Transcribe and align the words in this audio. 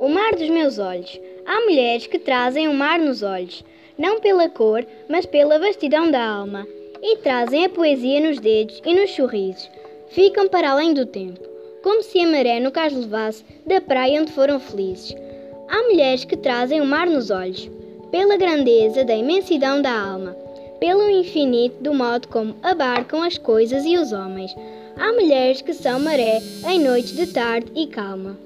o 0.00 0.08
mar 0.08 0.32
dos 0.32 0.48
meus 0.48 0.78
olhos. 0.78 1.20
Há 1.44 1.60
mulheres 1.62 2.06
que 2.06 2.18
trazem 2.18 2.68
o 2.68 2.74
mar 2.74 2.98
nos 2.98 3.22
olhos, 3.22 3.64
não 3.96 4.20
pela 4.20 4.48
cor, 4.48 4.86
mas 5.08 5.26
pela 5.26 5.58
vastidão 5.58 6.10
da 6.10 6.24
alma, 6.24 6.66
e 7.02 7.16
trazem 7.18 7.64
a 7.64 7.68
poesia 7.68 8.20
nos 8.20 8.38
dedos 8.38 8.80
e 8.84 8.94
nos 8.94 9.10
sorrisos. 9.10 9.68
Ficam 10.08 10.48
para 10.48 10.70
além 10.70 10.94
do 10.94 11.06
tempo, 11.06 11.40
como 11.82 12.02
se 12.02 12.20
a 12.20 12.26
maré 12.26 12.60
nunca 12.60 12.84
as 12.84 12.92
levasse 12.92 13.44
da 13.66 13.80
praia 13.80 14.20
onde 14.20 14.32
foram 14.32 14.60
felizes. 14.60 15.14
Há 15.68 15.82
mulheres 15.82 16.24
que 16.24 16.36
trazem 16.36 16.80
o 16.80 16.86
mar 16.86 17.06
nos 17.06 17.30
olhos, 17.30 17.70
pela 18.10 18.36
grandeza 18.36 19.04
da 19.04 19.14
imensidão 19.14 19.82
da 19.82 19.92
alma, 19.92 20.36
pelo 20.80 21.10
infinito 21.10 21.82
do 21.82 21.92
modo 21.92 22.28
como 22.28 22.56
abarcam 22.62 23.22
as 23.22 23.36
coisas 23.36 23.84
e 23.84 23.98
os 23.98 24.12
homens. 24.12 24.54
Há 24.96 25.12
mulheres 25.12 25.60
que 25.60 25.74
são 25.74 26.00
maré 26.00 26.40
em 26.66 26.80
noites 26.80 27.14
de 27.14 27.26
tarde 27.26 27.70
e 27.74 27.86
calma. 27.86 28.36